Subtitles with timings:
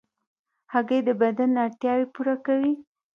[0.73, 2.73] هګۍ د بدن اړتیاوې پوره کوي.